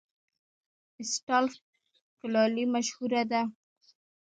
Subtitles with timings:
[1.01, 1.55] استالف
[2.19, 3.41] کلالي مشهوره ده؟